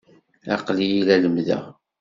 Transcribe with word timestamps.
Aql-iyi 0.55 1.01
la 1.07 1.15
lemmdeɣ. 1.17 1.63